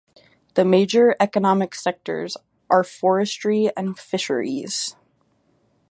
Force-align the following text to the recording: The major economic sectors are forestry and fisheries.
The 0.55 0.65
major 0.65 1.15
economic 1.19 1.75
sectors 1.75 2.35
are 2.71 2.83
forestry 2.83 3.69
and 3.77 3.95
fisheries. 3.99 4.95